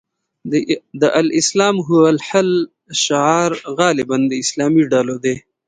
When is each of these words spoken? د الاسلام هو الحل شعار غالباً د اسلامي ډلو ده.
د 1.01 1.03
الاسلام 1.21 1.75
هو 1.87 1.99
الحل 2.13 2.49
شعار 3.03 3.51
غالباً 3.79 4.17
د 4.27 4.33
اسلامي 4.43 4.83
ډلو 4.93 5.15
ده. 5.25 5.35